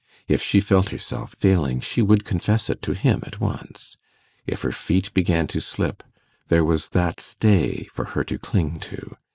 If 0.27 0.41
she 0.41 0.59
felt 0.59 0.89
herself 0.89 1.35
failing, 1.37 1.79
she 1.79 2.01
would 2.01 2.25
confess 2.25 2.71
it 2.71 2.81
to 2.81 2.95
him 2.95 3.21
at 3.23 3.39
once; 3.39 3.97
if 4.47 4.63
her 4.63 4.71
feet 4.71 5.13
began 5.13 5.45
to 5.49 5.61
slip, 5.61 6.01
there 6.47 6.63
was 6.65 6.89
that 6.89 7.19
stay 7.19 7.83
for 7.93 8.05
her 8.05 8.23
to 8.23 8.39
cling 8.39 8.79
to. 8.79 9.15